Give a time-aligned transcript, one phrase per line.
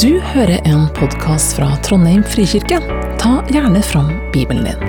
[0.00, 2.78] Du hører en podkast fra Trondheim frikirke.
[3.20, 4.80] Ta gjerne fram Bibelen din.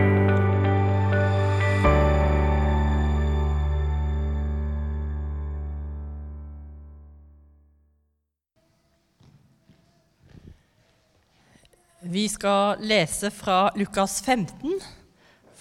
[12.07, 14.79] Vi skal lese fra Lukas 15,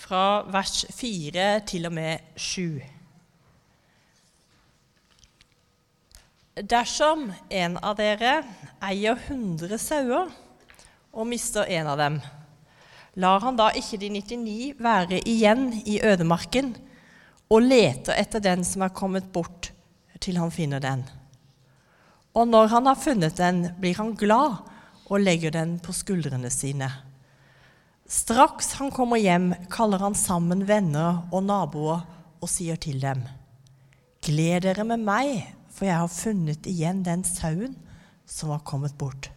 [0.07, 0.25] fra
[0.55, 3.02] vers 4 til og med 7.
[6.53, 8.43] Dersom en av dere
[8.85, 10.27] eier 100 sauer
[11.17, 12.19] og mister en av dem,
[13.17, 16.75] lar han da ikke de 99 være igjen i ødemarken
[17.49, 19.71] og leter etter den som er kommet bort,
[20.21, 21.07] til han finner den.
[22.37, 24.61] Og når han har funnet den, blir han glad
[25.09, 26.91] og legger den på skuldrene sine.
[28.05, 32.05] Straks han kommer hjem, kaller han sammen venner og naboer
[32.45, 33.25] og sier til dem.:
[34.21, 37.77] Gled dere med meg, for jeg har funnet igjen den sauen
[38.29, 39.31] som var kommet bort.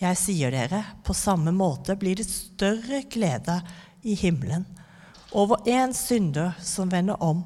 [0.00, 3.58] Jeg sier dere, på samme måte blir det større glede
[4.00, 4.64] i himmelen
[5.36, 7.44] over én synder som vender om,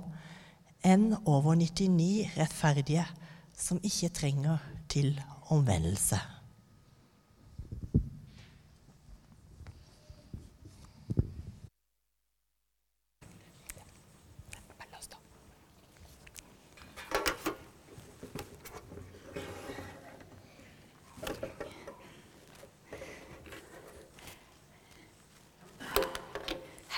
[0.85, 3.05] enn over 99 rettferdige
[3.59, 5.17] som ikke trenger til
[5.53, 6.21] omvendelse.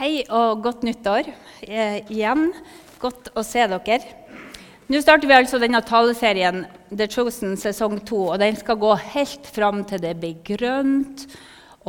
[0.06, 1.26] Hei og godt nyttår
[1.66, 2.52] eh, igjen.
[3.02, 3.96] Godt å se dere.
[4.86, 6.60] Nå starter vi altså denne taleserien
[6.92, 8.20] The Chosen sesong 2.
[8.28, 11.26] Og den skal gå helt fram til det blir grønt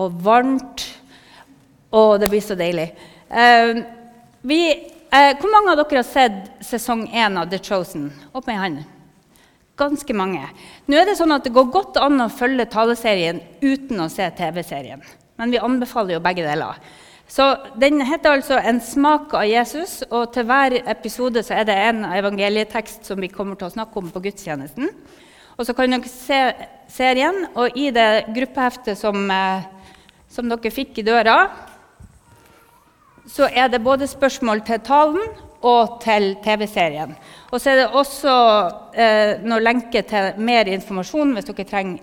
[0.02, 0.88] og varmt.
[1.94, 2.90] Og det blir så deilig.
[3.30, 3.86] Eh,
[4.42, 4.62] vi,
[5.14, 8.10] eh, hvor mange av dere har sett sesong 1 av The Chosen?
[8.34, 8.82] Opp med hånden.
[8.82, 9.42] hånd.
[9.78, 10.48] Ganske mange.
[10.88, 14.26] Nå er Det sånn at det går godt an å følge taleserien uten å se
[14.26, 15.06] TV-serien.
[15.38, 16.82] Men vi anbefaler jo begge deler.
[17.28, 21.76] Så Den heter altså 'En smak av Jesus', og til hver episode så er det
[21.76, 24.90] en evangelietekst som vi kommer til å snakke om på gudstjenesten.
[25.58, 26.54] Og så kan dere se
[26.88, 29.62] serien, og i det gruppeheftet som, eh,
[30.30, 31.50] som dere fikk i døra,
[33.28, 35.28] så er det både spørsmål til talen
[35.62, 37.16] og til TV-serien.
[37.52, 38.36] Og så er det også
[38.94, 42.00] eh, noen lenker til mer informasjon hvis dere trenger,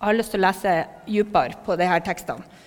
[0.00, 0.76] har lyst til å lese
[1.06, 2.59] dypere på disse tekstene.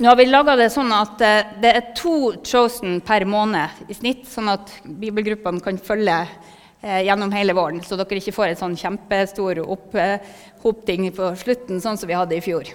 [0.00, 3.96] Nå har vi laga det sånn at eh, det er to chosen per måned i
[3.98, 8.60] snitt, sånn at bibelgruppene kan følge eh, gjennom hele våren, så dere ikke får en
[8.62, 12.72] sånn kjempestor opphopting på slutten, sånn som vi hadde i fjor.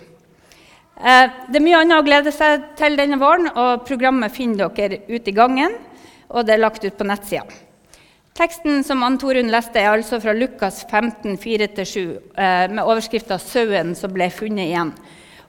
[1.02, 5.02] Eh, det er mye annet å glede seg til denne våren, og programmet finner dere
[5.10, 5.74] ute i gangen,
[6.30, 7.50] og det er lagt ut på nettsida.
[8.38, 12.00] Teksten som Ann Torunn leste, er altså fra Lukas 15, 4-7,
[12.38, 14.98] eh, med overskrifta 'Sauen som ble funnet igjen'.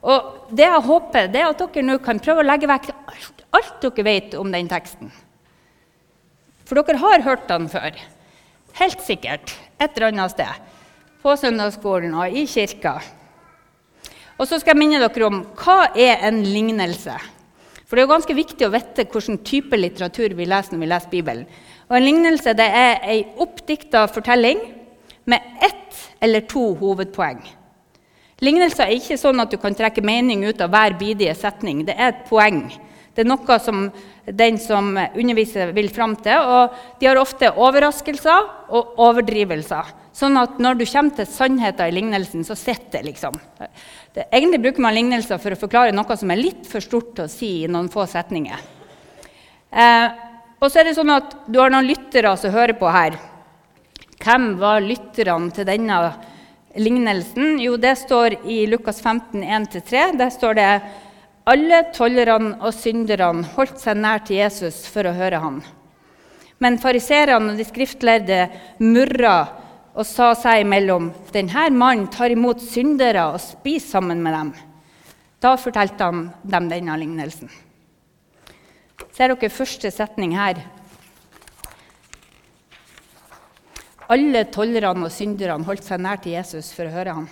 [0.06, 3.44] Og det jeg håper, det er at dere nå kan prøve å legge vekk alt,
[3.58, 5.10] alt dere vet om den teksten.
[6.66, 7.98] For dere har hørt den før.
[8.78, 9.54] Helt sikkert.
[9.80, 10.66] Et eller annet sted.
[11.22, 13.00] På søndagsskolen og i kirka.
[14.36, 17.14] Og så skal jeg minne dere om hva er en lignelse.
[17.86, 20.90] For det er jo ganske viktig å vite hvilken type litteratur vi leser når vi
[20.90, 21.46] leser Bibelen.
[21.86, 24.58] Og En lignelse det er ei oppdikta fortelling
[25.30, 27.40] med ett eller to hovedpoeng.
[28.44, 31.86] Lignelser er ikke sånn at du kan trekke mening ut av hver bidige setning.
[31.88, 32.66] Det er et poeng.
[33.16, 33.86] Det er noe som
[34.28, 36.36] den som underviser, vil fram til.
[36.36, 39.94] Og de har ofte overraskelser og overdrivelser.
[40.16, 43.40] Sånn at når du kommer til sannheten i lignelsen, så sitter det liksom.
[43.56, 47.24] Det, egentlig bruker man lignelser for å forklare noe som er litt for stort til
[47.24, 48.68] å si i noen få setninger.
[49.72, 50.06] Eh,
[50.60, 53.16] og så er det sånn at du har noen lyttere som hører på her.
[54.20, 56.00] Hvem var lytterne til denne
[56.76, 57.58] lignelsen?
[57.60, 60.06] Jo, det står i Lukas 15, 1-3.
[60.18, 60.70] Der står det
[61.46, 65.60] alle tollerne og synderne holdt seg nær til Jesus for å høre ham.
[66.58, 68.46] Men fariserene og de skriftlærde
[68.80, 69.36] murra
[69.96, 74.50] og sa seg imellom denne mannen tar imot syndere og spiser sammen med dem.
[75.40, 77.52] Da fortalte han dem denne lignelsen.
[79.16, 80.58] Ser dere første setning her?
[84.12, 87.26] Alle tollerne og synderne holdt seg nær til Jesus for å høre ham.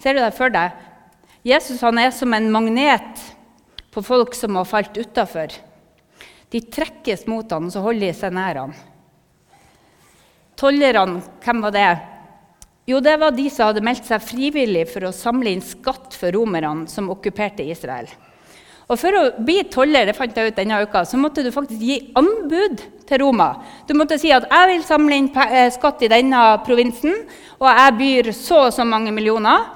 [0.00, 0.72] Ser du det for deg?
[1.44, 3.20] Jesus er som en magnet
[3.92, 5.52] på folk som har falt utafor.
[6.48, 8.74] De trekkes mot ham, og så holder de seg nær ham.
[10.56, 11.88] Tollerne, hvem var det?
[12.88, 16.36] Jo, det var de som hadde meldt seg frivillig for å samle inn skatt for
[16.36, 18.08] romerne som okkuperte Israel.
[18.94, 21.80] Og For å bli toller det fant jeg ut denne uka, så måtte du faktisk
[21.82, 23.48] gi anbud til Roma.
[23.88, 27.26] Du måtte si at 'jeg vil samle inn eh, skatt i denne provinsen',
[27.58, 29.66] og 'jeg byr så og så mange millioner'.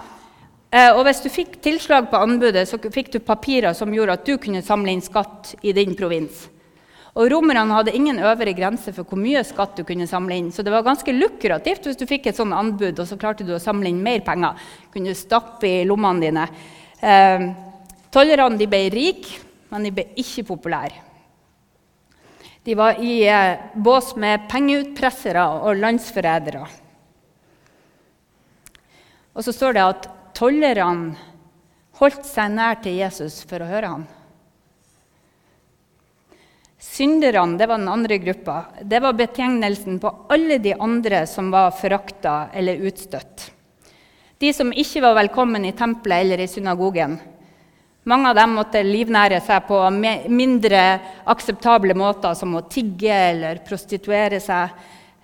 [0.70, 4.24] Eh, og Hvis du fikk tilslag på anbudet, så fikk du papirer som gjorde at
[4.24, 6.48] du kunne samle inn skatt i din provins.
[7.16, 10.52] Og Romerne hadde ingen øvre grense for hvor mye skatt du kunne samle inn.
[10.52, 13.54] Så det var ganske lukrativt hvis du fikk et sånt anbud, og så klarte du
[13.56, 14.54] å samle inn mer penger.
[14.92, 16.46] Kunne du stappe i lommene dine.
[18.14, 19.38] Tollerne ble rike,
[19.68, 21.04] men de ble ikke populære.
[22.64, 26.66] De var i eh, bås med pengeutpressere og landsforrædere.
[29.32, 31.16] Og så står det at tollerne
[32.00, 34.06] holdt seg nær til Jesus for å høre ham.
[36.78, 38.58] Synderne det var den andre gruppa.
[38.82, 43.48] Det var betegnelsen på alle de andre som var forakta eller utstøtt.
[44.38, 47.16] De som ikke var velkommen i tempelet eller i synagogen.
[48.08, 49.78] Mange av dem måtte livnære seg på
[50.32, 50.82] mindre
[51.28, 54.70] akseptable måter, som å tigge eller prostituere seg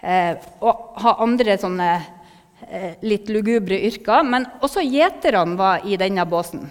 [0.04, 4.26] eh, og ha andre sånne eh, litt lugubre yrker.
[4.28, 6.66] Men også gjeterne var i denne båsen.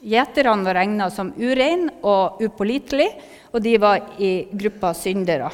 [0.00, 3.10] Gjeterne var regna som urein og upålitelig,
[3.52, 4.30] og de var i
[4.62, 5.50] gruppa syndere.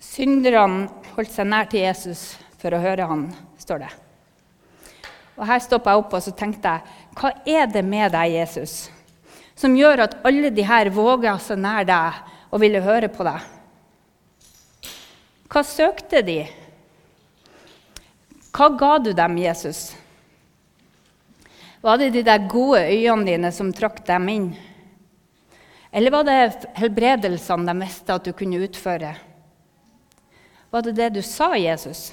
[0.00, 2.24] Synderne holdt seg nær til Jesus
[2.56, 3.28] for å høre han,
[3.60, 3.92] står det.
[5.36, 8.90] Og Her stoppa jeg opp og så tenkte jeg, hva er det med deg, Jesus,
[9.58, 12.20] som gjør at alle de her våger seg nær deg
[12.50, 13.48] og ville høre på deg?
[15.52, 16.38] Hva søkte de?
[18.52, 19.90] Hva ga du dem, Jesus?
[21.82, 24.48] Var det de der gode øynene dine som trakk dem inn?
[25.92, 29.12] Eller var det helbredelsene de visste at du kunne utføre?
[30.72, 32.12] Var det det du sa, Jesus?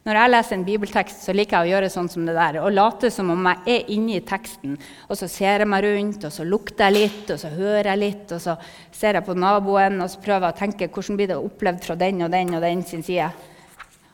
[0.00, 2.56] Når jeg leser en bibeltekst, så liker jeg å gjøre sånn som det der.
[2.64, 4.78] Og late som om jeg er inne i teksten.
[5.12, 8.00] Og så ser jeg meg rundt, og så lukter jeg litt, og så hører jeg
[8.00, 8.32] litt.
[8.32, 8.54] Og så
[8.96, 11.98] ser jeg på naboen og så prøver jeg å tenke hvordan blir det opplevd fra
[12.00, 13.28] den og den og den sin side.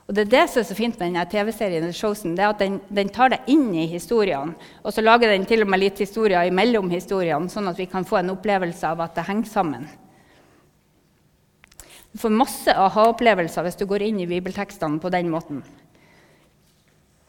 [0.07, 2.77] Og Det er det som er så fint med denne TV-serien, det er at den,
[2.87, 4.55] den, tar deg inn i historiene.
[4.83, 8.07] Og så lager den til og med litt historier imellom historiene, sånn at vi kan
[8.07, 9.87] få en opplevelse av at det henger sammen.
[12.17, 15.59] Du får masse aha-opplevelser hvis du går inn i bibeltekstene på den måten.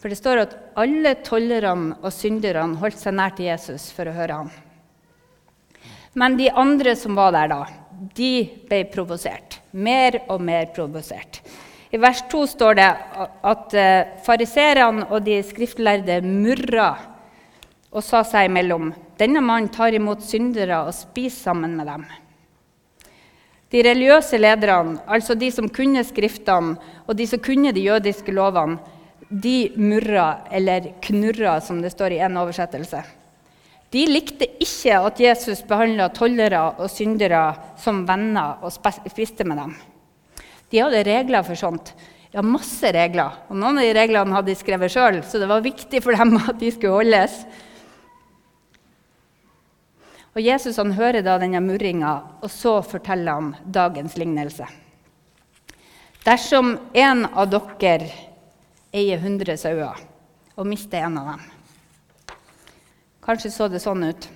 [0.01, 4.15] For det står at alle tollerne og synderne holdt seg nær til Jesus for å
[4.17, 4.49] høre ham.
[6.17, 7.59] Men de andre som var der da,
[8.17, 8.31] de
[8.71, 9.59] ble provosert.
[9.77, 11.43] Mer og mer provosert.
[11.93, 12.87] I vers 2 står det
[13.51, 16.95] at eh, fariserene og de skriftlærde murra
[17.93, 22.09] og sa seg imellom denne mannen tar imot syndere og spiser sammen med dem.
[23.69, 28.79] De religiøse lederne, altså de som kunne Skriftene, og de som kunne de jødiske lovene,
[29.29, 33.03] de murra, eller knurra, som det står i en oversettelse.
[33.93, 37.43] De likte ikke at Jesus behandla tollere og syndere
[37.81, 39.75] som venner og spiste med dem.
[40.69, 41.95] De hadde regler for sånt.
[42.33, 43.39] Ja, masse regler.
[43.49, 46.37] Og noen av de reglene hadde de skrevet sjøl, så det var viktig for dem
[46.43, 47.39] at de skulle holdes.
[50.39, 54.69] Og Jesus han hører da denne murringa, og så forteller han dagens lignelse.
[56.23, 58.07] Dersom en av dere
[58.95, 59.99] eier 100 sauer
[60.55, 61.43] og mister en av dem
[63.27, 64.29] Kanskje så det sånn ut.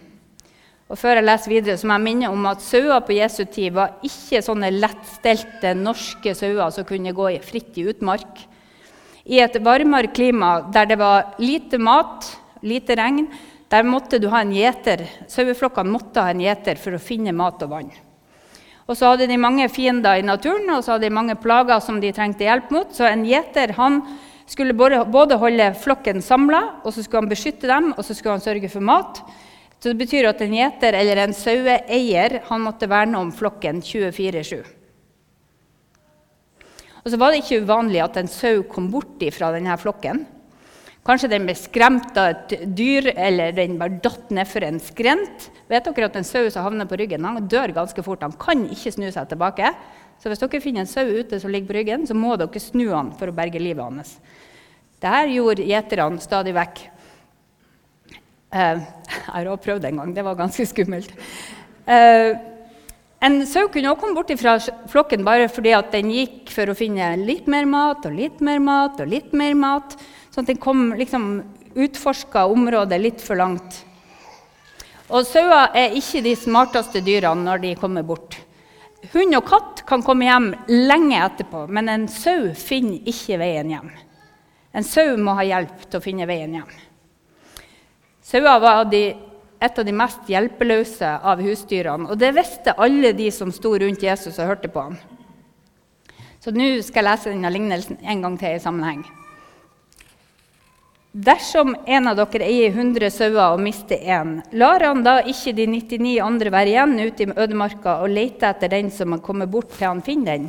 [0.90, 3.70] Og Før jeg leser videre, så må jeg minne om at sauer på Jesu tid
[3.78, 8.42] var ikke sånne lettstelte norske sauer som kunne gå fritt i utmark.
[9.22, 12.26] I et varmere klima der det var lite mat,
[12.60, 13.30] lite regn,
[13.72, 15.06] der måtte du ha en gjeter.
[15.32, 17.92] Saueflokkene måtte ha en gjeter for å finne mat og vann.
[18.84, 22.00] Og så hadde de mange fiender i naturen og så hadde de mange plager som
[22.02, 22.90] de trengte hjelp mot.
[22.92, 24.02] Så en gjeter han
[24.50, 28.44] skulle både holde flokken samla, og så skulle han beskytte dem, og så skulle han
[28.44, 29.22] sørge for mat.
[29.78, 34.60] Så det betyr at en gjeter eller en saueeier han måtte verne om flokken 24-7.
[37.02, 40.26] Og så var det ikke uvanlig at en sau kom bort fra denne flokken.
[41.02, 45.48] Kanskje den ble skremt av et dyr, eller den bare datt nedfor en skrent.
[45.70, 48.22] Vet dere at En sau som havner på ryggen, han dør ganske fort.
[48.22, 49.72] Han kan ikke snu seg tilbake.
[50.22, 52.86] Så hvis dere finner en sau ute som ligger på ryggen, så må dere snu
[52.92, 54.14] han for å berge livet hans.
[55.02, 56.84] Dette gjorde gjeterne stadig vekk.
[58.54, 60.14] Eh, jeg har også prøvd en gang.
[60.14, 61.10] Det var ganske skummelt.
[61.90, 62.30] Eh,
[63.22, 64.56] en sau kunne også komme bort fra
[64.90, 69.02] flokken bare fordi den gikk for å finne litt mer mat og litt mer mat
[69.02, 69.98] og litt mer mat.
[70.32, 71.26] Sånn at den kom liksom
[71.76, 73.82] utforska området litt for langt.
[75.12, 78.38] Og sauer er ikke de smarteste dyrene når de kommer bort.
[79.12, 83.90] Hund og katt kan komme hjem lenge etterpå, men en sau finner ikke veien hjem.
[84.72, 86.72] En sau må ha hjelp til å finne veien hjem.
[88.24, 89.04] Sauer var de
[89.62, 92.08] et av de mest hjelpeløse av husdyrene.
[92.10, 94.96] Og det visste alle de som sto rundt Jesus og hørte på ham.
[96.42, 99.04] Så nå skal jeg lese denne lignelsen en gang til i sammenheng.
[101.12, 105.66] Dersom en av dere eier 100 sauer og mister én, lar han da ikke de
[105.68, 109.74] 99 andre være igjen ute i ødemarka og lete etter den som har kommet bort
[109.76, 110.46] til han finner den?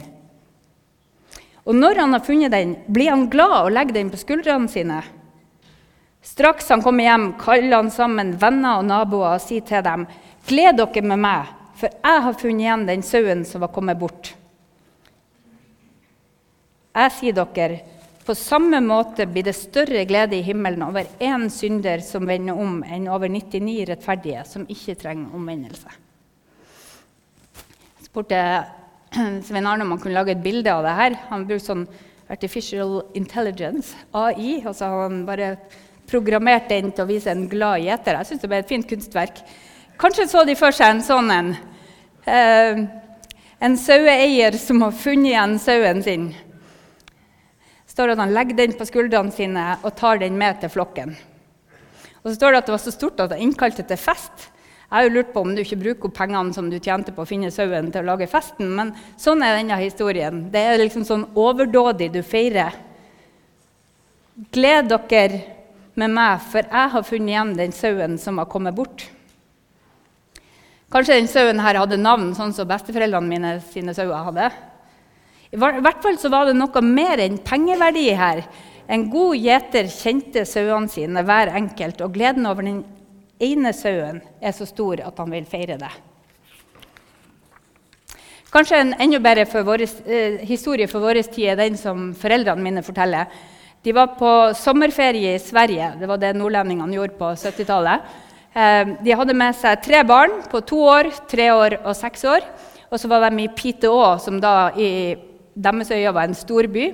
[1.67, 5.01] Og når han har funnet den, blir han glad og legger den på skuldrene sine.
[6.23, 10.05] Straks han kommer hjem, kaller han sammen venner og naboer og sier til dem.:
[10.47, 14.31] Gled dere med meg, for jeg har funnet igjen den sauen som var kommet bort.
[16.95, 17.83] Jeg sier dere,
[18.25, 22.81] på samme måte blir det større glede i himmelen over én synder som vender om,
[22.83, 25.91] enn over 99 rettferdige som ikke trenger omvendelse.
[27.99, 28.39] Jeg spurte
[29.47, 31.17] Svein Arne om han kunne lage et bilde av det her.
[31.31, 31.87] Han brukte sånn
[32.31, 35.53] Artificial Intelligence, AI, og så har han bare
[36.09, 38.17] programmert den til å vise en glad gjeter.
[38.19, 39.43] Jeg syns det ble et fint kunstverk.
[39.99, 41.51] Kanskje så de for seg en sånn en.
[42.23, 42.83] Eh,
[43.63, 46.25] en saueeier som har funnet igjen sauen sin.
[47.93, 51.13] Står at Han legger den på skuldrene sine og tar den med til flokken.
[52.23, 54.49] Og så står det at det var så stort at han innkalte til fest.
[54.93, 57.27] Jeg har jo lurt på om du ikke bruker pengene som du tjente på å
[57.27, 60.43] finne sauen, til å lage festen, men sånn er denne historien.
[60.53, 62.77] Det er liksom sånn overdådig du feirer.
[64.53, 65.41] Gled dere
[65.97, 69.07] med meg, for jeg har funnet igjen den sauen som har kommet bort.
[70.93, 74.51] Kanskje den sauen her hadde navn, sånn som besteforeldrene mine sine sauer hadde.
[75.53, 78.41] I hvert fall så var det noe mer enn pengeverdi her.
[78.89, 82.79] En god gjeter kjente sauene sine hver enkelt, og gleden over den
[83.43, 85.91] ene sauen er så stor at han vil feire det.
[88.53, 92.61] Kanskje en enda bedre for vår, eh, historie for vår tid er den som foreldrene
[92.61, 93.25] mine forteller.
[93.83, 95.99] De var på sommerferie i Sverige.
[95.99, 98.01] Det var det nordlendingene gjorde på 70-tallet.
[98.55, 102.41] Eh, de hadde med seg tre barn på to år, tre år og seks år.
[102.91, 105.15] Og så var de i Piteå, som da i
[105.55, 106.85] deres øyne var en storby.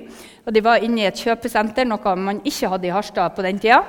[0.46, 3.60] Og de var inne i et kjøpesenter, noe man ikke hadde i Harstad på den
[3.62, 3.82] tida.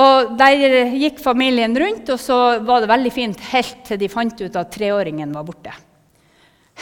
[0.00, 4.40] Og Der gikk familien rundt, og så var det veldig fint helt til de fant
[4.40, 5.72] ut at treåringen var borte.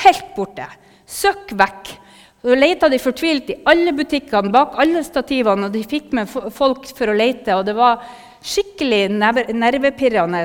[0.04, 0.66] Helt borte.
[1.08, 1.94] Søkk vekk.
[2.38, 6.86] Så leita de fortvilt i alle butikkene, bak alle stativene, og de fikk med folk
[6.94, 7.56] for å lete.
[7.56, 8.04] Og det var
[8.44, 9.08] skikkelig
[9.56, 10.44] nervepirrende.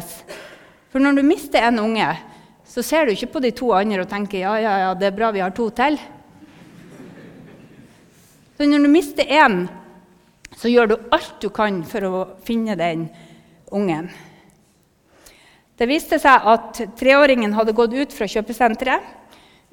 [0.89, 2.07] For når du mister en unge,
[2.65, 5.17] så ser du ikke på de to andre og tenker ja, ja, ja, det er
[5.17, 5.99] bra vi har to til.
[8.57, 9.65] Så når du mister én,
[10.53, 13.07] så gjør du alt du kan for å finne den
[13.73, 14.11] ungen.
[15.73, 19.01] Det viste seg at treåringen hadde gått ut fra kjøpesenteret,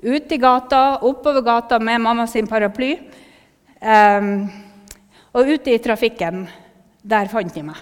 [0.00, 2.94] ut i gata, oppover gata med mamma sin paraply,
[3.84, 4.48] um,
[5.36, 6.46] og ute i trafikken.
[7.04, 7.76] Der fant de meg.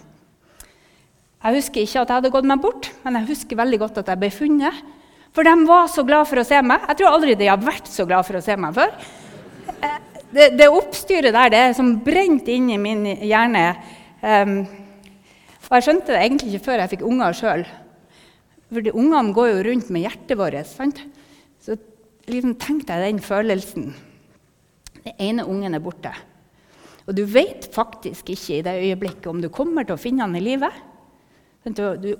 [1.38, 4.10] Jeg husker ikke at jeg hadde gått meg bort, men jeg husker veldig godt at
[4.10, 4.82] jeg ble funnet.
[5.34, 6.82] For de var så glad for å se meg.
[6.90, 8.94] Jeg tror aldri de har vært så glad for å se meg før
[10.34, 13.64] det, det, oppstyret der det er som brent inn i min hjerne.
[14.20, 14.56] Um,
[15.68, 17.64] og jeg skjønte det egentlig ikke før jeg fikk unger sjøl.
[18.68, 20.58] For ungene går jo rundt med hjertet vårt.
[20.68, 21.00] Sant?
[21.64, 21.76] Så
[22.28, 23.92] liksom, tenk deg den følelsen.
[25.04, 26.12] Den ene ungen er borte.
[27.08, 30.36] Og du vet faktisk ikke i det øyeblikket om du kommer til å finne han
[30.36, 30.68] i live.
[31.68, 32.10] Du, du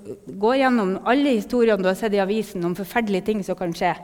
[0.41, 3.95] går gjennom alle historiene du har sett i avisen om forferdelige ting som kan skje.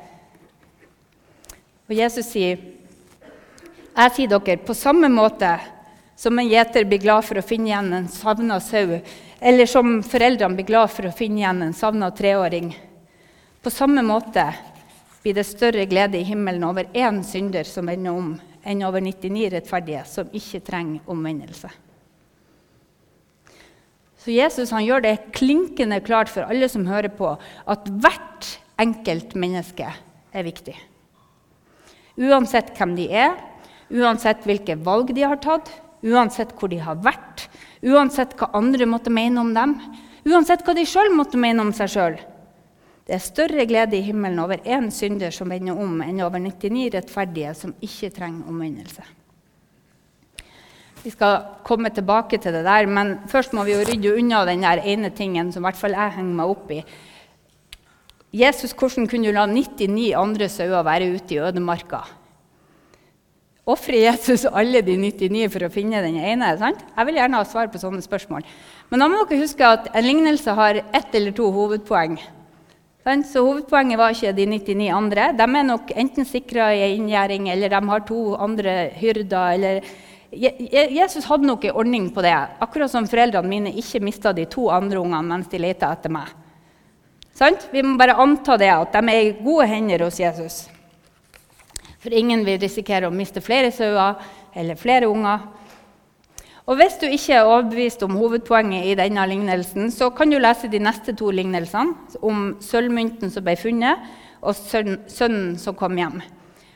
[1.89, 2.61] Og Jesus sier
[3.95, 5.53] jeg sier dere, på samme måte
[6.17, 8.99] som en gjeter blir glad for å finne igjen en savna sau,
[9.41, 12.73] eller som foreldrene blir glad for å finne igjen en savna treåring,
[13.63, 14.45] på samme måte
[15.25, 18.35] blir det større glede i himmelen over én synder som vender om,
[18.65, 21.71] enn over 99 rettferdige som ikke trenger omvendelse.
[24.25, 29.89] Så Jesus gjør det klinkende klart for alle som hører på, at hvert enkelt menneske
[30.33, 30.77] er viktig.
[32.21, 33.35] Uansett hvem de er,
[33.93, 35.69] Uansett hvilke valg de har tatt,
[36.05, 37.49] uansett hvor de har vært,
[37.85, 39.75] uansett hva andre måtte mene om dem,
[40.29, 42.17] uansett hva de sjøl måtte mene om seg sjøl.
[43.05, 46.87] Det er større glede i himmelen over én synder som vender om, enn over 99
[46.95, 49.05] rettferdige som ikke trenger omvendelse.
[51.05, 54.65] Vi skal komme tilbake til det der, men først må vi jo rydde unna den
[54.65, 56.81] der ene tingen som i hvert fall jeg henger meg opp i.
[58.35, 62.01] Jesus, hvordan kunne du la 99 andre sauer være ute i ødemarka?
[63.65, 66.53] Ofrer Jesus alle de 99 for å finne den ene?
[66.61, 66.85] Sant?
[66.95, 68.47] Jeg vil gjerne ha svar på sånne spørsmål.
[68.93, 72.19] Men da må dere huske at en lignelse har ett eller to hovedpoeng.
[73.05, 75.27] Så Hovedpoenget var ikke de 99 andre.
[75.37, 79.83] De er nok enten sikra i inngjerding, eller de har to andre hyrder, eller
[80.33, 82.33] Jesus hadde nok en ordning på det,
[82.65, 86.33] akkurat som foreldrene mine ikke mista de to andre ungene mens de leita etter meg.
[87.37, 87.69] Sant?
[87.71, 90.65] Vi må bare anta det, at de er i gode hender hos Jesus.
[92.05, 94.19] For ingen vil risikere å miste flere sauer
[94.53, 95.47] eller flere unger.
[96.69, 100.69] Og Hvis du ikke er overbevist om hovedpoenget i denne lignelsen, så kan du lese
[100.69, 104.05] de neste to lignelsene om sølvmynten som ble funnet,
[104.45, 106.21] og sønnen som kom hjem.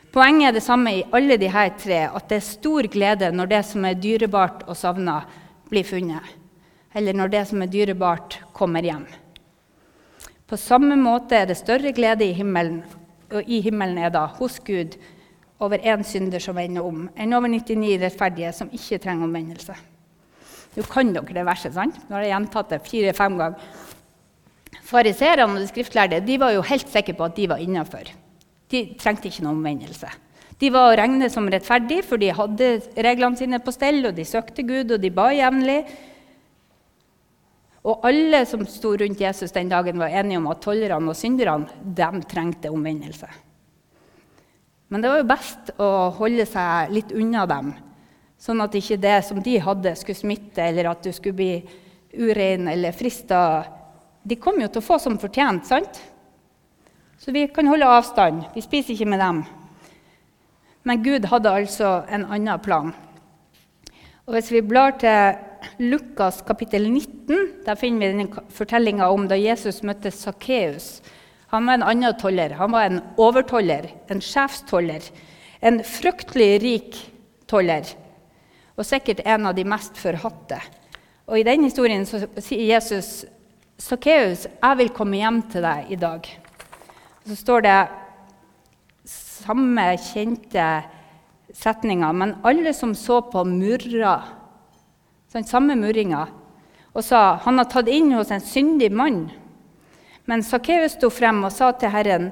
[0.09, 3.61] Poenget er det samme i alle disse tre, at det er stor glede når det
[3.69, 5.19] som er dyrebart og savna,
[5.69, 6.25] blir funnet.
[6.97, 9.05] Eller når det som er dyrebart, kommer hjem.
[10.49, 12.81] På samme måte er det større glede i himmelen,
[13.29, 14.97] og i himmelen er da, hos Gud
[15.59, 19.75] over én synder som vender om, enn over 99 rettferdige som ikke trenger omvendelse.
[20.77, 21.97] Nå kan dere det verset, sant?
[22.07, 23.75] Nå har jeg gjentatt det fire-fem ganger.
[24.89, 28.09] Fariseerne og de skriftlærde de var jo helt sikre på at de var innafor.
[28.69, 30.09] De trengte ikke noen omvendelse.
[30.59, 34.25] De var å regne som rettferdige, for de hadde reglene sine på stell, og de
[34.27, 35.79] søkte Gud, og de ba jevnlig.
[37.87, 41.69] Og alle som sto rundt Jesus den dagen, var enige om at tollerne og synderne
[41.79, 43.29] de trengte omvendelse.
[44.89, 47.73] Men det var jo best å holde seg litt unna dem,
[48.41, 51.53] sånn at ikke det som de hadde, skulle smitte, eller at du skulle bli
[52.17, 53.41] urein eller frista.
[54.25, 56.01] De kom jo til å få som fortjent, sant?
[57.19, 58.47] Så vi kan holde avstand.
[58.55, 59.43] Vi spiser ikke med dem.
[60.87, 62.93] Men Gud hadde altså en annen plan.
[64.25, 65.37] Og Hvis vi blar til
[65.81, 71.01] Lukas kapittel 19, der finner vi fortellinga om da Jesus møtte Sakkeus.
[71.49, 72.53] Han var en annen toller.
[72.59, 75.05] Han var en overtoller, en sjefstoller.
[75.59, 76.99] En fryktelig rik
[77.49, 77.87] toller,
[78.77, 80.59] og sikkert en av de mest forhatte.
[81.27, 83.25] Og I den historien sier Jesus,
[83.79, 86.29] 'Sakkeus, jeg vil komme hjem til deg i dag.'
[87.29, 87.79] så står det
[89.05, 90.65] samme kjente
[91.53, 94.15] setninger, men alle som så på, murra.
[95.29, 96.25] Sånn, samme murringa.
[96.97, 99.27] Og sa han har tatt inn hos en syndig mann.
[100.29, 102.29] Men Sakkeus sto frem og sa til Herren,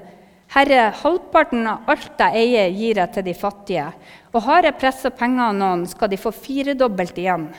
[0.53, 3.87] Herre, halvparten av alt jeg eier, gir jeg til de fattige.
[4.31, 7.49] Og har jeg pressa penger av noen, skal de få firedobbelt igjen.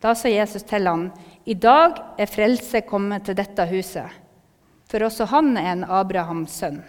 [0.00, 1.10] Da sa Jesus til ham,
[1.44, 4.24] I dag er frelse kommet til dette huset
[4.88, 6.80] for også han er en Abrahams sønn.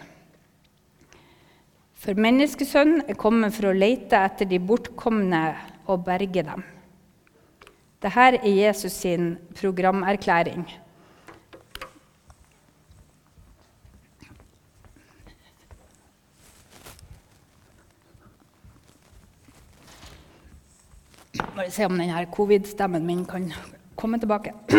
[2.00, 5.42] For menneskesønnen er kommet for å lete etter de bortkomne
[5.84, 6.62] og berge dem.
[8.00, 10.64] Dette er Jesus sin programerklæring.
[21.60, 23.50] Bare se om denne covid-stemmen min kan
[24.00, 24.54] komme tilbake.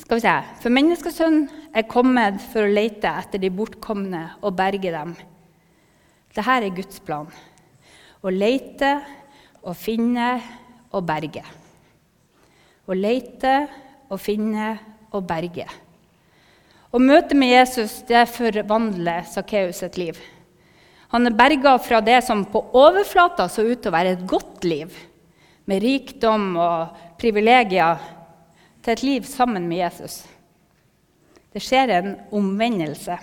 [0.00, 0.32] Skal vi se
[0.64, 1.44] For menneskesønnen
[1.78, 5.12] er kommet for å lete etter de bortkomne og berge dem.
[6.34, 7.30] Dette er Guds plan.
[8.18, 8.90] Å lete
[9.62, 10.32] og finne
[10.90, 11.46] og berge.
[12.90, 13.54] Å lete
[14.10, 14.72] og finne
[15.14, 15.70] og berge.
[16.90, 20.18] Å møte med Jesus det forvandler Sakkeus sitt liv.
[21.10, 24.62] Han er berga fra det som på overflata så ut til å være et godt
[24.68, 24.94] liv,
[25.66, 27.98] med rikdom og privilegier
[28.82, 30.22] til et liv sammen med Jesus.
[31.50, 33.18] Det skjer en omvendelse.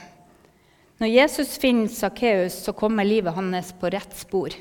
[1.00, 4.52] Når Jesus finner Sakkeus, så kommer livet hans på rett spor.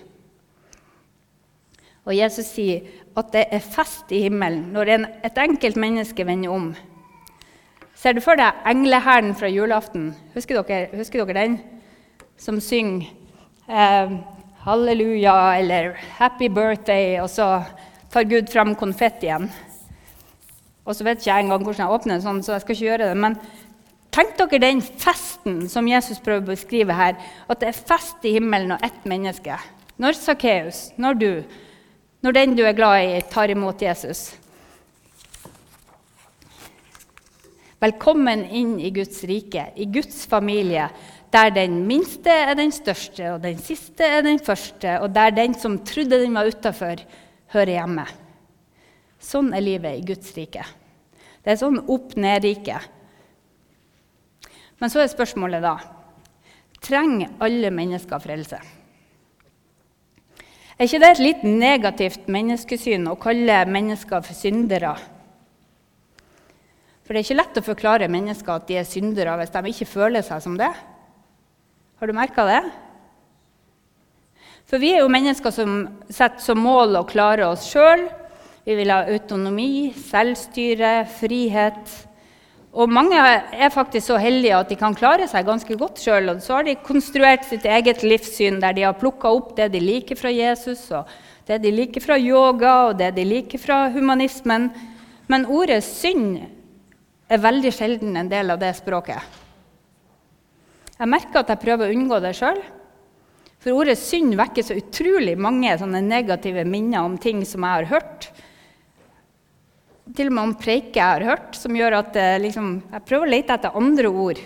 [2.06, 2.86] Og Jesus sier
[3.18, 6.68] at det er fest i himmelen når en, et enkelt menneske vender om.
[7.96, 10.12] Ser du for deg englehæren fra julaften?
[10.36, 11.56] Husker dere, husker dere den?
[12.36, 13.08] Som synger
[13.68, 14.16] eh,
[14.66, 17.62] halleluja eller happy birthday, og så
[18.12, 19.48] tar Gud fram konfettien.
[20.86, 23.10] Og så vet ikke jeg engang hvordan jeg åpner sånn, så jeg skal ikke gjøre
[23.10, 23.20] det.
[23.22, 23.38] Men
[24.14, 27.18] tenk dere den festen som Jesus prøver å beskrive her.
[27.50, 29.58] At det er fest i himmelen og ett menneske.
[30.02, 31.30] Når Sakkeus, når du,
[32.22, 34.28] når den du er glad i, tar imot Jesus.
[37.82, 40.86] Velkommen inn i Guds rike, i Guds familie,
[41.36, 45.56] der den minste er den største, og den siste er den første, og der den
[45.58, 47.02] som trodde den var utafor,
[47.52, 48.06] hører hjemme.
[49.20, 50.64] Sånn er livet i Guds rike.
[51.44, 52.78] Det er sånn opp-ned-rike.
[54.80, 55.76] Men så er spørsmålet da
[56.86, 58.58] trenger alle mennesker frelse.
[60.76, 64.92] Er ikke det et litt negativt menneskesyn å kalle mennesker for syndere?
[67.06, 69.88] For det er ikke lett å forklare mennesker at de er syndere hvis de ikke
[69.88, 70.72] føler seg som det.
[71.96, 72.60] Har du merka det?
[74.66, 75.76] For vi er jo mennesker som
[76.10, 78.08] setter som mål å klare oss sjøl
[78.66, 81.92] vi vil ha autonomi, selvstyre, frihet.
[82.74, 86.32] Og mange er faktisk så heldige at de kan klare seg ganske godt sjøl.
[86.42, 90.18] Så har de konstruert sitt eget livssyn der de har plukka opp det de liker
[90.18, 91.06] fra Jesus, og
[91.46, 94.72] det de liker fra yoga, og det de liker fra humanismen.
[95.30, 96.40] Men ordet synd
[97.30, 99.45] er veldig sjelden en del av det språket.
[100.96, 102.60] Jeg merker at jeg prøver å unngå det sjøl.
[103.60, 108.28] For ordet synd vekker så utrolig mange negative minner om ting som jeg har hørt.
[110.16, 113.32] Til og med om preiker jeg har hørt, som gjør at liksom, jeg prøver å
[113.34, 114.40] lete etter andre ord.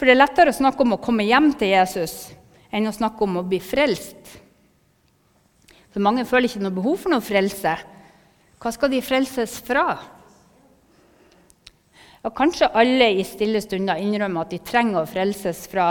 [0.00, 2.30] For det er lettere å snakke om å komme hjem til Jesus
[2.72, 4.38] enn å snakke om å bli frelst.
[5.90, 7.74] For mange føler ikke noe behov for noe frelse.
[8.62, 9.98] Hva skal de frelses fra?
[12.20, 15.86] Og kanskje alle i stille stunder innrømmer at de trenger å frelses fra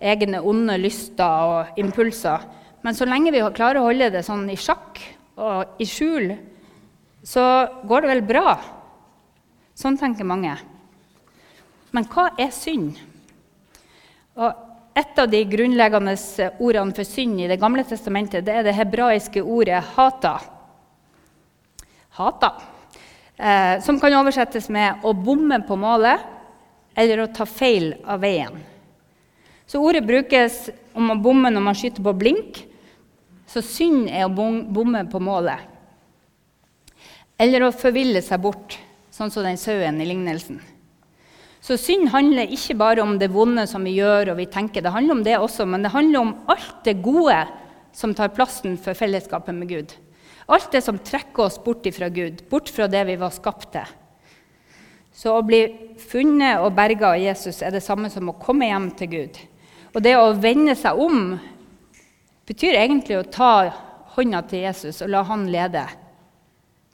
[0.00, 2.42] egne onde lyster og impulser.
[2.82, 4.98] Men så lenge vi klarer å holde det sånn i sjakk
[5.40, 6.32] og i skjul,
[7.22, 7.44] så
[7.86, 8.56] går det vel bra.
[9.76, 10.56] Sånn tenker mange.
[11.94, 12.98] Men hva er synd?
[14.40, 14.66] Og
[14.98, 16.16] et av de grunnleggende
[16.58, 20.40] ordene for synd i Det gamle testamentet det er det hebraiske ordet 'hata'.
[22.18, 22.50] Hata.
[23.40, 26.20] Eh, som kan oversettes med 'å bomme på målet'
[26.94, 28.60] eller 'å ta feil av veien'.
[29.66, 32.66] Så ordet brukes om å bomme når man skyter på blink.
[33.46, 34.34] Så synd er å
[34.72, 35.58] bomme på målet.
[37.38, 38.78] Eller å forville seg bort,
[39.10, 40.60] sånn som den sauen i lignelsen.
[41.60, 44.82] Så synd handler ikke bare om det vonde som vi gjør og vi tenker.
[44.82, 47.48] Det handler om det også, men det handler om alt det gode
[47.92, 49.94] som tar plassen for fellesskapet med Gud.
[50.46, 53.96] Alt det som trekker oss bort fra Gud, bort fra det vi var skapt til.
[55.12, 55.64] Så å bli
[56.00, 59.40] funnet og berga av Jesus er det samme som å komme hjem til Gud.
[59.92, 61.34] Og det å vende seg om
[62.46, 63.52] betyr egentlig å ta
[64.16, 65.84] hånda til Jesus og la han lede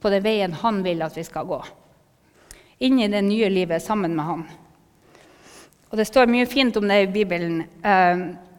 [0.01, 1.59] på den veien han vil at vi skal gå.
[2.85, 4.43] Inn i det nye livet sammen med han.
[5.89, 7.63] Og Det står mye fint om det i Bibelen.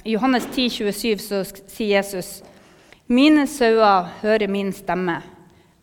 [0.05, 2.43] I Johannes 10, 27 så sier Jesus.:
[3.09, 5.23] Mine sauer hører min stemme.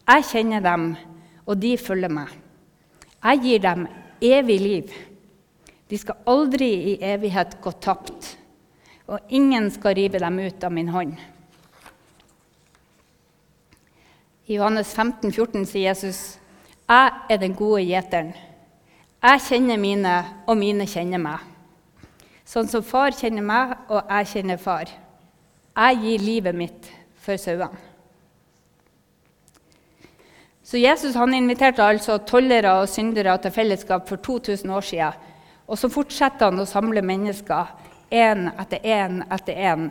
[0.05, 0.95] Jeg kjenner dem,
[1.45, 2.29] og de følger meg.
[3.23, 3.87] Jeg gir dem
[4.21, 4.95] evig liv.
[5.89, 8.35] De skal aldri i evighet gå tapt
[9.07, 11.13] og ingen skal rive dem ut av min hånd.
[14.45, 16.37] I Johannes 15, 14 sier Jesus,
[16.89, 18.33] 'Jeg er den gode gjeteren.'
[19.23, 21.45] 'Jeg kjenner mine, og mine kjenner meg.'
[22.45, 24.85] Sånn som far kjenner meg, og jeg kjenner far.
[25.75, 26.91] Jeg gir livet mitt
[27.25, 27.83] for sauene.
[30.65, 35.19] Så Jesus han inviterte altså tollere og syndere til fellesskap for 2000 år siden.
[35.69, 37.69] Og så fortsetter han å samle mennesker
[38.13, 39.87] én etter én etter én.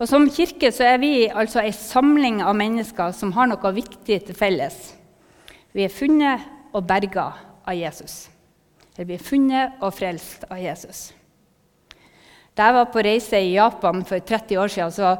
[0.00, 4.18] Og Som kirke så er vi altså ei samling av mennesker som har noe viktig
[4.26, 4.94] til felles.
[5.72, 6.40] Vi er funnet
[6.72, 7.30] og berga
[7.64, 8.28] av Jesus.
[8.96, 11.10] Eller vi er funnet og frelst av Jesus.
[12.56, 15.16] Da jeg var på reise i Japan for 30 år siden, så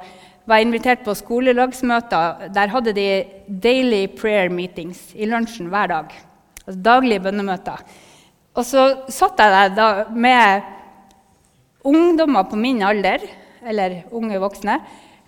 [0.47, 2.49] var invitert på skolelagsmøter.
[2.55, 3.09] Der hadde de
[3.47, 6.15] daily prayer meetings i lunsjen hver dag.
[6.67, 7.83] Altså daglige bønnemøter.
[8.57, 10.63] Og så satt jeg der med
[11.87, 13.27] ungdommer på min alder,
[13.67, 14.79] eller unge voksne.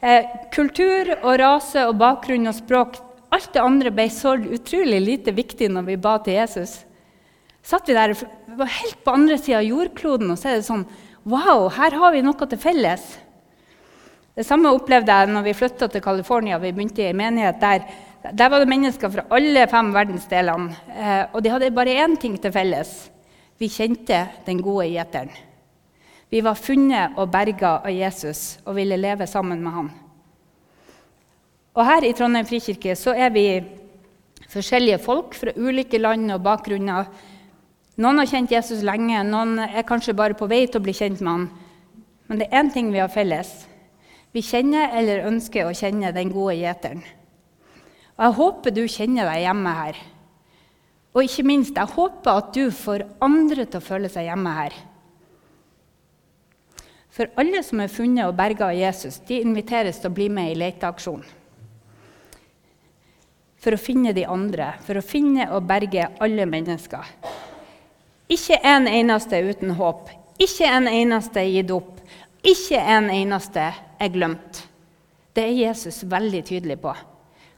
[0.00, 5.34] Eh, kultur og rase og bakgrunn og språk Alt det andre ble så utrolig lite
[5.36, 6.78] viktig når vi ba til Jesus.
[7.60, 8.14] Satt vi der
[8.56, 10.86] var helt på andre sida av jordkloden, og så er det sånn
[11.28, 13.04] Wow, her har vi noe til felles.
[14.38, 16.60] Det samme opplevde jeg når vi flytta til California.
[16.62, 17.86] Vi begynte i en menighet der.
[18.38, 20.76] Der var det mennesker fra alle fem verdensdelene.
[20.94, 22.92] Eh, og de hadde bare én ting til felles.
[23.58, 25.32] Vi kjente den gode gjeteren.
[26.30, 29.88] Vi var funnet og berga av Jesus og ville leve sammen med han.
[31.74, 33.46] Og Her i Trondheim frikirke så er vi
[34.52, 37.10] forskjellige folk fra ulike land og bakgrunner.
[37.98, 41.24] Noen har kjent Jesus lenge, noen er kanskje bare på vei til å bli kjent
[41.24, 41.48] med han.
[42.30, 43.67] Men det er én ting vi har felles.
[44.38, 47.00] Vi kjenner eller ønsker å kjenne den gode gjeteren.
[48.14, 49.98] Og Jeg håper du kjenner deg hjemme her.
[51.16, 54.76] Og ikke minst, jeg håper at du får andre til å føle seg hjemme her.
[57.10, 60.52] For alle som er funnet og berga av Jesus, de inviteres til å bli med
[60.52, 61.26] i leteaksjonen.
[63.58, 67.10] For å finne de andre, for å finne og berge alle mennesker.
[68.30, 71.97] Ikke en eneste uten håp, ikke en eneste gitt opp,
[72.50, 74.64] ikke en eneste er glemt.
[75.34, 76.92] Det er Jesus veldig tydelig på.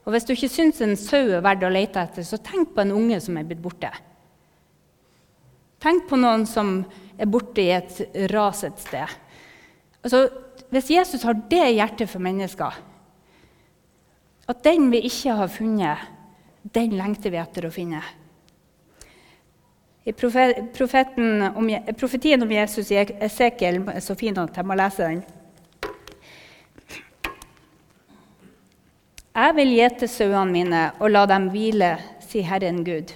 [0.05, 2.83] Og Hvis du ikke syns en sau er verdt å lete etter, så tenk på
[2.83, 3.90] en unge som er blitt borte.
[5.81, 6.81] Tenk på noen som
[7.16, 8.00] er borte i et
[8.33, 9.16] ras et sted.
[10.05, 10.26] Altså,
[10.72, 12.76] hvis Jesus har det hjertet for mennesker,
[14.50, 16.09] at den vi ikke har funnet,
[16.74, 18.03] den lengter vi etter å finne.
[20.04, 25.20] I om, profetien om Jesus i Esekiel er så fin at jeg må lese den.
[29.30, 33.12] Jeg vil gjete sauene mine og la dem hvile, sier Herren Gud.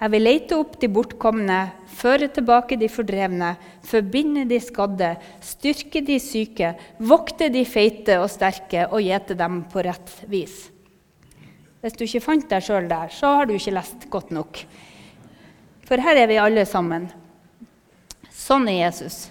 [0.00, 1.58] Jeg vil lete opp de bortkomne,
[1.94, 3.54] føre tilbake de fordrevne,
[3.86, 5.12] forbinde de skadde,
[5.44, 10.68] styrke de syke, vokte de feite og sterke og gjete dem på rett vis.
[11.82, 14.64] Hvis du ikke fant deg sjøl der, så har du ikke lest godt nok.
[15.84, 17.08] For her er vi alle sammen.
[18.32, 19.28] Sånn er Jesus.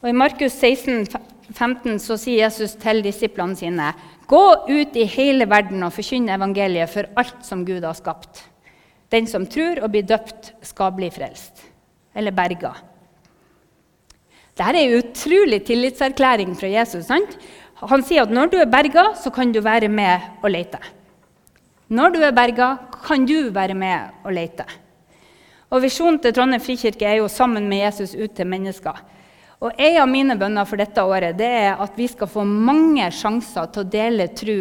[0.00, 1.06] Og I Markus 16,
[1.52, 3.92] 15 så sier Jesus til disiplene sine.:
[4.30, 8.44] Gå ut i hele verden og forkynne evangeliet for alt som Gud har skapt.
[9.10, 11.64] Den som tror og blir døpt, skal bli frelst.
[12.14, 12.74] Eller berga.
[14.54, 17.06] Dette er en utrolig tillitserklæring fra Jesus.
[17.06, 17.38] sant?
[17.80, 20.78] Han sier at når du er berga, så kan du være med og lete.
[21.88, 24.66] Når du er berga, kan du være med og lete.
[25.70, 28.96] Og Visjonen til Trondheim frikirke er jo sammen med Jesus ut til mennesker.
[29.60, 33.04] Og En av mine bønner for dette året det er at vi skal få mange
[33.12, 34.60] sjanser til å dele tro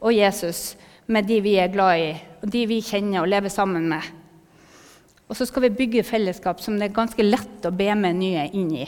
[0.00, 2.08] og Jesus med de vi er glad i,
[2.42, 4.02] og de vi kjenner og lever sammen med.
[5.28, 8.48] Og så skal vi bygge fellesskap som det er ganske lett å be med nye
[8.56, 8.86] inn i.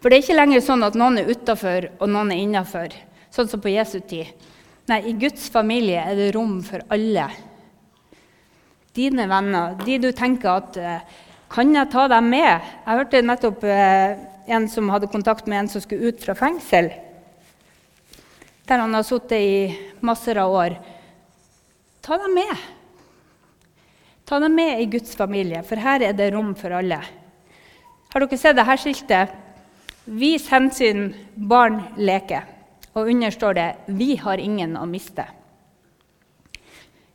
[0.00, 2.94] For det er ikke lenger sånn at noen er utafor og noen er innafor,
[3.30, 4.32] sånn som på Jesu tid.
[4.90, 7.28] Nei, i Guds familie er det rom for alle.
[8.94, 11.18] Dine venner, de du tenker at eh,
[11.50, 12.66] kan jeg ta dem med?
[12.86, 14.18] Jeg hørte nettopp eh,
[14.50, 16.90] en som hadde kontakt med en som skulle ut fra fengsel.
[18.66, 20.74] Der han har sittet i masser av år.
[22.02, 22.66] Ta dem med.
[24.26, 27.00] Ta dem med i Guds familie, for her er det rom for alle.
[28.10, 29.38] Har dere sett dette skiltet?
[30.10, 32.46] Vis hensyn, barn leker.
[32.98, 35.26] Og under står det 'Vi har ingen å miste'.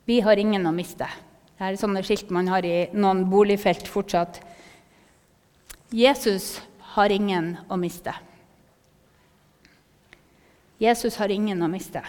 [0.06, 1.08] Vi har ingen å miste.
[1.56, 4.42] Det er sånne skilt man har i noen boligfelt fortsatt.
[5.96, 6.58] Jesus
[6.96, 8.12] har ingen å miste.
[10.84, 12.04] Jesus har ingen å miste.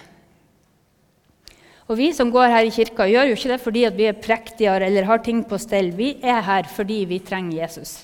[1.86, 4.88] Og Vi som går her i kirka, gjør jo ikke det fordi vi er prektigere
[4.88, 5.92] eller har ting på stell.
[5.94, 8.00] Vi er her fordi vi trenger Jesus.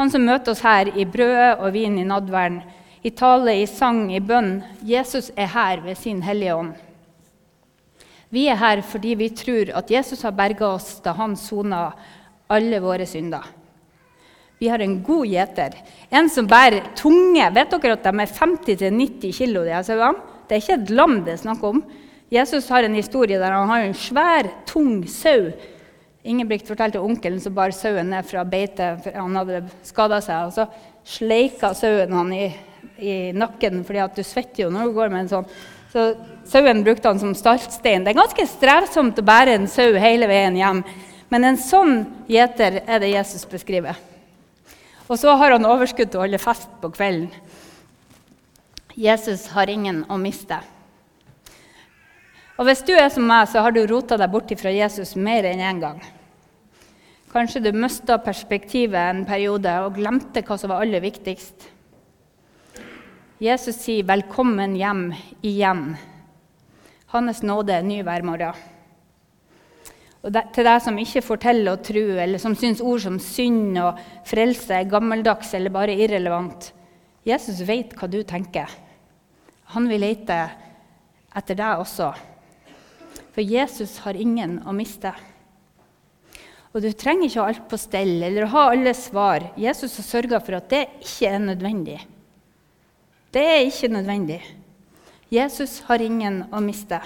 [0.00, 2.62] Han som møter oss her i brødet og vin i nadværen,
[3.06, 4.64] i tale, i sang, i bønn.
[4.82, 6.74] Jesus er her ved sin Hellige Ånd.
[8.32, 11.90] Vi er her fordi vi tror at Jesus har berga oss da han sona
[12.52, 13.44] alle våre synder.
[14.62, 15.74] Vi har en god gjeter,
[16.08, 20.22] en som bærer tunge Vet dere at de er 50-90 kg, de sauene?
[20.46, 21.82] Det er ikke et lam det er snakk om.
[22.32, 25.50] Jesus har en historie der han har en svær, tung sau.
[26.24, 30.46] Ingebrigt fortalte onkelen som bar sauen ned fra beitet, for han hadde skada seg.
[30.46, 32.46] og Så sleika sauen han i,
[33.02, 35.50] i nakken, fordi at du svetter jo når du går med en sånn
[35.92, 36.14] så
[36.48, 38.04] sauen brukte han som startstein.
[38.04, 40.80] Det er ganske strevsomt å bære en sau hele veien hjem.
[41.28, 41.98] Men en sånn
[42.32, 43.98] gjeter er det Jesus beskriver.
[45.08, 47.28] Og så har han overskudd til å holde fest på kvelden.
[48.96, 50.58] Jesus har ingen å miste.
[52.60, 55.48] Og hvis du er som meg, så har du rota deg bort fra Jesus mer
[55.48, 56.02] enn én en gang.
[57.32, 61.68] Kanskje du mista perspektivet en periode og glemte hva som var aller viktigst.
[63.42, 65.96] Jesus sier 'velkommen hjem igjen'.
[67.06, 68.54] Hans nåde er ny hver morgen.
[70.22, 73.80] Og det, til deg som ikke forteller og tror, eller som syns ord som synd
[73.82, 76.72] og frelse er gammeldags eller bare irrelevant
[77.26, 78.70] Jesus vet hva du tenker.
[79.74, 80.38] Han vil lete
[81.34, 82.14] etter deg også.
[83.34, 85.10] For Jesus har ingen å miste.
[86.72, 89.50] Og du trenger ikke ha alt på stell eller ha alle svar.
[89.56, 92.00] Jesus har sørga for at det ikke er nødvendig.
[93.32, 94.42] Det er ikke nødvendig.
[95.32, 96.98] Jesus har ingen å miste.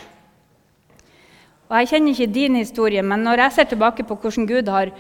[1.69, 4.91] Og Jeg kjenner ikke din historie, men når jeg ser tilbake på hvordan Gud, har,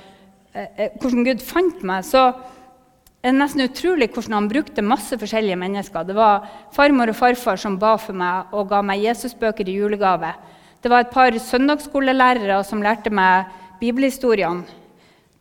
[0.54, 2.28] eh, eh, hvordan Gud fant meg, så
[3.22, 6.06] er det nesten utrolig hvordan han brukte masse forskjellige mennesker.
[6.06, 10.32] Det var farmor og farfar som ba for meg og ga meg Jesusbøker i julegave.
[10.80, 13.46] Det var et par søndagsskolelærere som lærte meg
[13.80, 14.62] bibelhistoriene.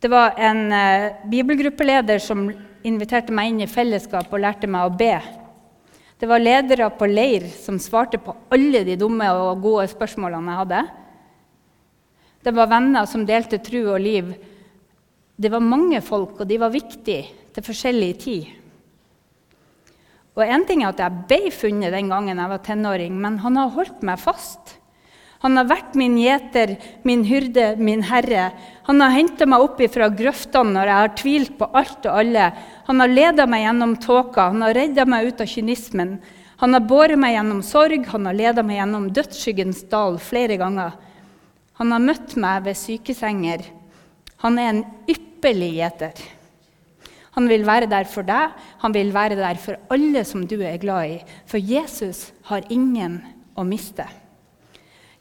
[0.00, 2.50] Det var en eh, bibelgruppeleder som
[2.82, 5.14] inviterte meg inn i fellesskap og lærte meg å be.
[6.16, 10.60] Det var ledere på leir som svarte på alle de dumme og gode spørsmålene jeg
[10.62, 10.84] hadde.
[12.46, 14.30] Det var venner som delte tru og liv.
[15.36, 18.46] Det var mange folk, og de var viktige til forskjellig tid.
[20.36, 23.56] Og en ting er at Jeg ble funnet den gangen jeg var tenåring, men han
[23.56, 24.76] har holdt meg fast.
[25.44, 28.48] Han har vært min gjeter, min hyrde, min herre.
[28.88, 32.48] Han har henta meg opp fra grøftene når jeg har tvilt på alt og alle.
[32.88, 36.16] Han har leda meg gjennom tåka, han har redda meg ut av kynismen.
[36.62, 40.96] Han har båret meg gjennom sorg, han har leda meg gjennom dødsskyggens dal flere ganger.
[41.76, 43.66] Han har møtt meg ved sykesenger.
[44.40, 46.26] Han er en ypperlig gjeter.
[47.36, 50.80] Han vil være der for deg, han vil være der for alle som du er
[50.80, 51.18] glad i.
[51.44, 53.20] For Jesus har ingen
[53.52, 54.06] å miste.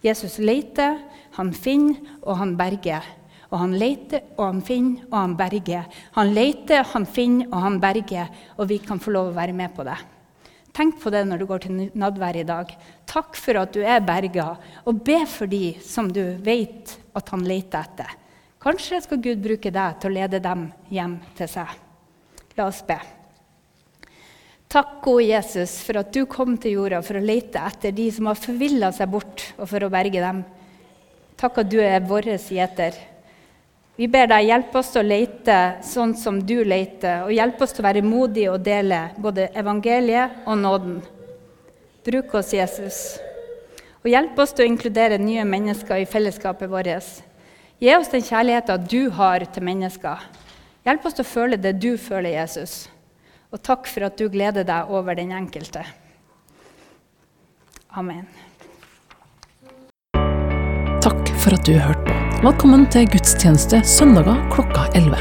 [0.05, 0.99] Jesus leter,
[1.35, 3.05] han finner, og han berger.
[3.49, 5.87] Og han leter, og han finner, og han berger.
[6.17, 8.29] Han leter, han finner, og han berger.
[8.59, 9.97] Og vi kan få lov å være med på det.
[10.75, 12.71] Tenk på det når du går til nadvær i dag.
[13.07, 14.49] Takk for at du er berga,
[14.83, 18.15] og be for de som du vet at han leter etter.
[18.65, 21.69] Kanskje skal Gud bruke deg til å lede dem hjem til seg.
[22.57, 22.97] La oss be.
[24.75, 28.27] Takk, gode Jesus, for at du kom til jorda for å lete etter de som
[28.27, 30.41] har forvilla seg bort, og for å berge dem.
[31.39, 32.97] Takk at du er vår gjeter.
[33.95, 37.71] Vi ber deg hjelpe oss til å lete sånn som du leter, og hjelpe oss
[37.71, 40.97] til å være modige og dele både evangeliet og nåden.
[42.03, 42.97] Bruk oss, Jesus,
[44.01, 47.21] og hjelp oss til å inkludere nye mennesker i fellesskapet vårt.
[47.79, 50.27] Gi oss den kjærligheten du har til mennesker.
[50.83, 52.75] Hjelp oss til å føle det du føler, Jesus.
[53.55, 55.79] Og takk for at du gleder deg over den enkelte.
[57.95, 58.27] Amen.
[61.05, 62.11] Takk for at du hørte på.
[62.43, 65.15] Velkommen til gudstjeneste søndager klokka 11.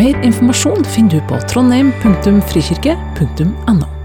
[0.00, 3.97] Mer informasjon finner du på trondheim.frikirke.no.